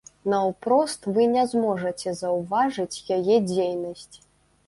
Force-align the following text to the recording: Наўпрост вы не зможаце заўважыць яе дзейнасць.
Наўпрост 0.33 1.01
вы 1.17 1.25
не 1.33 1.43
зможаце 1.51 2.09
заўважыць 2.21 3.03
яе 3.17 3.35
дзейнасць. 3.51 4.09